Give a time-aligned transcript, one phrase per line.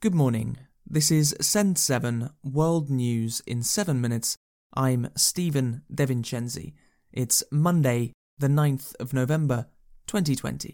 [0.00, 0.58] Good morning.
[0.86, 4.36] This is Send 7 World News in 7 minutes.
[4.72, 6.74] I'm Stephen DeVincenzi.
[7.10, 9.66] It's Monday, the 9th of November,
[10.06, 10.70] 2020.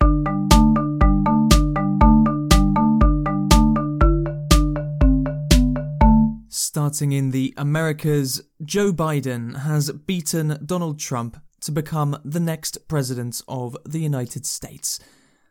[6.51, 13.41] Starting in the Americas, Joe Biden has beaten Donald Trump to become the next president
[13.49, 15.01] of the United States.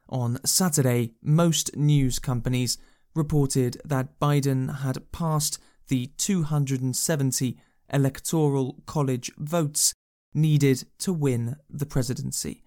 [0.09, 2.77] On Saturday, most news companies
[3.15, 7.57] reported that Biden had passed the 270
[7.91, 9.93] electoral college votes
[10.33, 12.63] needed to win the presidency.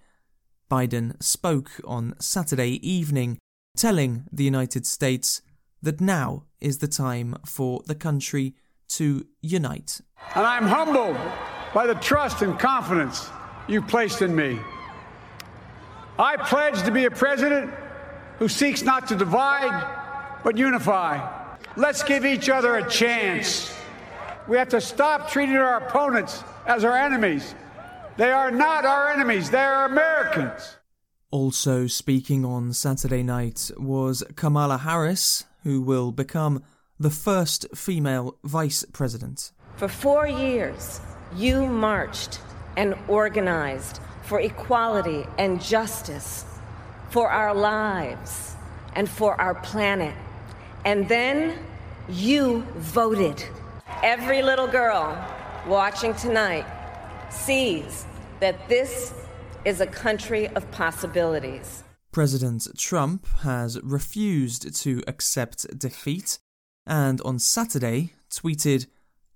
[0.71, 3.39] Biden spoke on Saturday evening,
[3.77, 5.43] telling the United States
[5.83, 8.55] that now is the time for the country
[8.89, 10.01] to unite.
[10.35, 11.17] And I'm humbled
[11.75, 13.29] by the trust and confidence
[13.69, 14.59] you've placed in me.
[16.19, 17.73] I pledge to be a president
[18.39, 20.06] who seeks not to divide,
[20.47, 21.19] but unify.
[21.75, 23.77] Let's give each other a chance.
[24.47, 27.53] We have to stop treating our opponents as our enemies.
[28.17, 30.77] They are not our enemies, they are Americans.
[31.33, 36.63] Also speaking on Saturday night was Kamala Harris, who will become
[36.97, 39.51] the first female vice president.
[39.75, 41.01] For four years,
[41.35, 42.39] you marched
[42.77, 46.45] and organized for equality and justice,
[47.11, 48.55] for our lives,
[48.95, 50.15] and for our planet.
[50.87, 51.59] And then
[52.09, 53.45] you voted.
[54.05, 55.19] Every little girl
[55.67, 56.65] watching tonight
[57.29, 58.07] sees
[58.39, 59.13] that this
[59.65, 61.83] is a country of possibilities.
[62.13, 66.39] President Trump has refused to accept defeat
[66.87, 68.87] and on Saturday tweeted,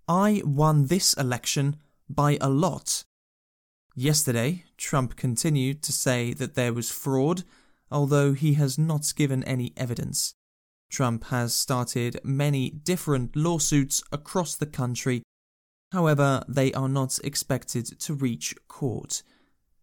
[0.06, 1.78] I won this election
[2.08, 3.02] by a lot.
[3.96, 7.42] Yesterday, Trump continued to say that there was fraud,
[7.90, 10.36] although he has not given any evidence.
[10.90, 15.22] Trump has started many different lawsuits across the country.
[15.92, 19.22] However, they are not expected to reach court.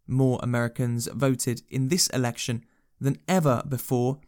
[0.06, 2.64] More Americans voted in this election
[3.00, 4.20] than ever before.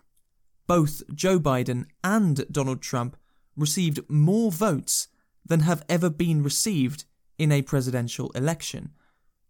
[0.67, 3.17] Both Joe Biden and Donald Trump
[3.55, 5.09] received more votes
[5.45, 7.05] than have ever been received
[7.37, 8.91] in a presidential election.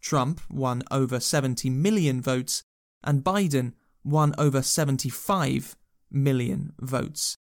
[0.01, 2.63] Trump won over 70 million votes,
[3.03, 3.73] and Biden
[4.03, 5.75] won over 75
[6.11, 7.37] million votes.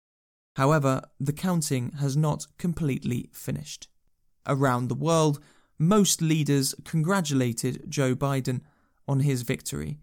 [0.55, 3.87] However, the counting has not completely finished.
[4.47, 5.39] Around the world,
[5.77, 8.61] most leaders congratulated Joe Biden
[9.07, 9.99] on his victory.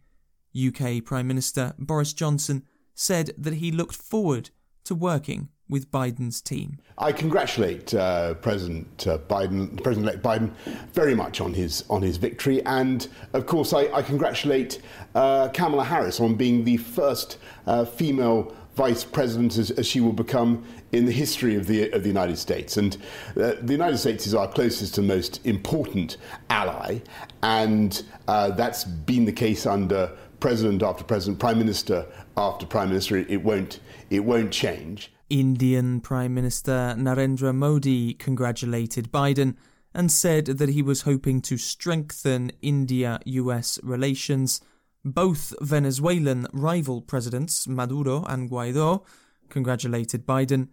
[0.54, 2.64] UK Prime Minister Boris Johnson
[2.94, 4.50] said that he looked forward
[4.84, 6.78] to working with Biden's team.
[6.98, 10.52] I congratulate uh, President uh, Biden, President-elect Biden,
[10.92, 14.80] very much on his on his victory, and of course I, I congratulate
[15.14, 20.14] uh, Kamala Harris on being the first uh, female vice president as, as, she will
[20.14, 22.76] become in the history of the of the United States.
[22.76, 22.96] And
[23.36, 26.16] uh, the United States is our closest and most important
[26.50, 27.00] ally,
[27.42, 32.06] and uh, that's been the case under president after president, prime minister
[32.36, 33.18] after prime minister.
[33.18, 33.80] It won't
[34.10, 35.12] it won't change.
[35.32, 39.56] Indian Prime Minister Narendra Modi congratulated Biden
[39.94, 44.60] and said that he was hoping to strengthen India US relations
[45.02, 49.06] both Venezuelan rival presidents, Maduro and Guaido,
[49.48, 50.68] congratulated Biden.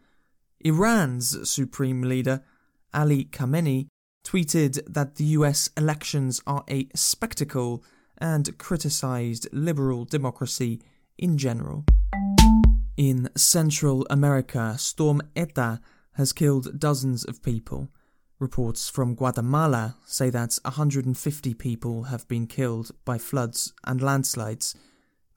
[0.59, 2.43] Iran's supreme leader,
[2.93, 3.87] Ali Khamenei,
[4.25, 7.81] tweeted that the US elections are a spectacle
[8.17, 10.81] and criticized liberal democracy
[11.17, 11.85] in general.
[12.99, 15.79] In Central America, Storm Eta
[16.15, 17.87] has killed dozens of people.
[18.39, 24.75] Reports from Guatemala say that 150 people have been killed by floods and landslides.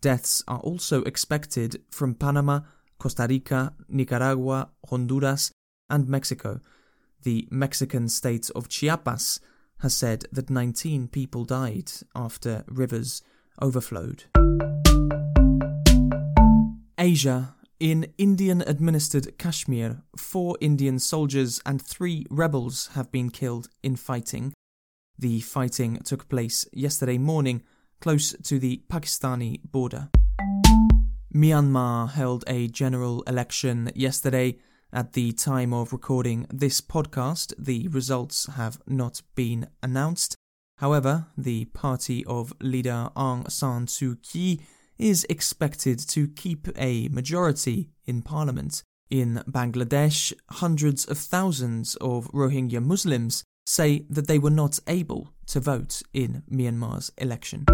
[0.00, 2.62] Deaths are also expected from Panama,
[2.98, 5.52] Costa Rica, Nicaragua, Honduras,
[5.88, 6.58] and Mexico.
[7.22, 9.38] The Mexican state of Chiapas
[9.78, 13.22] has said that 19 people died after rivers
[13.62, 14.24] overflowed.
[17.02, 23.96] Asia in Indian administered Kashmir, four Indian soldiers and three rebels have been killed in
[23.96, 24.52] fighting.
[25.18, 27.64] The fighting took place yesterday morning
[28.00, 30.10] close to the Pakistani border.
[31.34, 34.58] Myanmar held a general election yesterday.
[34.92, 40.36] At the time of recording this podcast, the results have not been announced.
[40.76, 44.60] However, the party of leader Aung San Suu Kyi
[44.98, 48.82] is expected to keep a majority in parliament.
[49.10, 55.60] In Bangladesh, hundreds of thousands of Rohingya Muslims say that they were not able to
[55.60, 57.66] vote in Myanmar's election.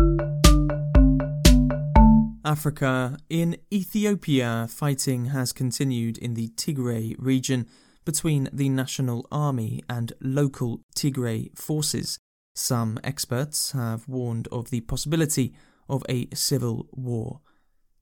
[2.44, 3.18] Africa.
[3.28, 7.66] In Ethiopia, fighting has continued in the Tigray region
[8.04, 12.18] between the National Army and local Tigray forces.
[12.54, 15.54] Some experts have warned of the possibility
[15.88, 17.40] of a civil war.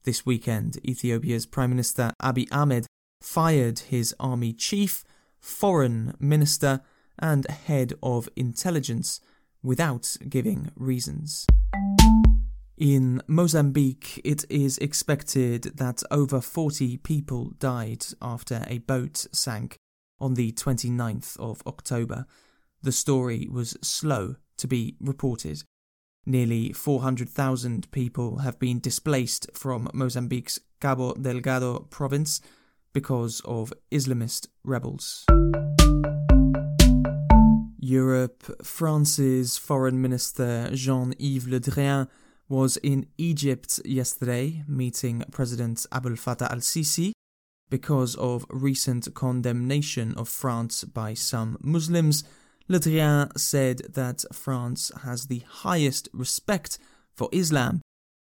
[0.05, 2.87] This weekend, Ethiopia's Prime Minister Abiy Ahmed
[3.21, 5.05] fired his army chief,
[5.41, 6.81] foreign minister,
[7.19, 9.21] and head of intelligence
[9.63, 11.47] without giving reasons.
[12.77, 19.77] In Mozambique, it is expected that over 40 people died after a boat sank
[20.21, 22.27] on the 29th of October.
[22.83, 25.63] The story was slow to be reported.
[26.29, 32.41] Nearly 400,000 people have been displaced from Mozambique's Cabo Delgado province
[32.93, 35.25] because of Islamist rebels.
[37.79, 42.09] Europe, France's Foreign Minister Jean Yves Le Drian
[42.49, 47.13] was in Egypt yesterday meeting President Abdel Fattah al Sisi
[47.71, 52.25] because of recent condemnation of France by some Muslims.
[52.69, 56.79] Le Drian said that France has the highest respect
[57.15, 57.81] for Islam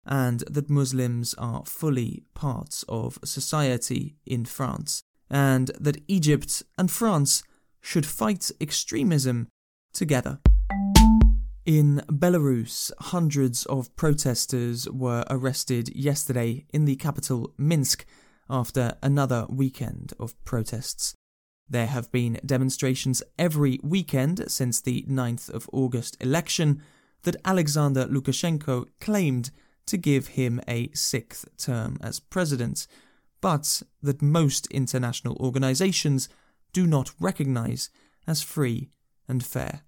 [0.06, 7.42] and that Muslims are fully part of society in France, and that Egypt and France
[7.82, 9.48] should fight extremism
[9.92, 10.38] together.
[11.66, 18.06] In Belarus, hundreds of protesters were arrested yesterday in the capital Minsk
[18.48, 21.14] after another weekend of protests.
[21.70, 26.82] There have been demonstrations every weekend since the 9th of August election
[27.22, 29.50] that Alexander Lukashenko claimed
[29.86, 32.86] to give him a sixth term as president,
[33.40, 36.28] but that most international organizations
[36.72, 37.90] do not recognize
[38.26, 38.88] as free
[39.26, 39.82] and fair.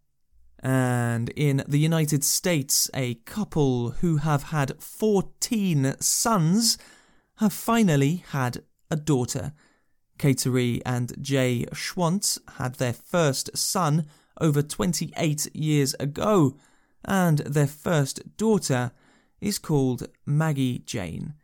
[0.63, 6.77] And in the United States, a couple who have had 14 sons
[7.37, 9.53] have finally had a daughter.
[10.21, 14.07] Kateri and Jay Schwandt had their first son
[14.39, 16.57] over 28 years ago,
[17.05, 18.93] and their first daughter
[19.41, 21.35] is called Maggie Jane.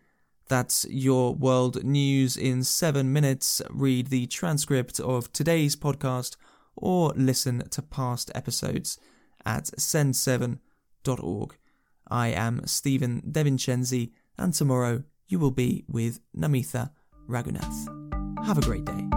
[0.48, 3.62] That's your world news in seven minutes.
[3.70, 6.36] Read the transcript of today's podcast
[6.76, 8.98] or listen to past episodes
[9.46, 11.56] at send7.org.
[12.08, 16.90] I am Stephen DeVincenzi, and tomorrow you will be with Namitha
[17.26, 18.05] Ragunath.
[18.44, 19.15] Have a great day.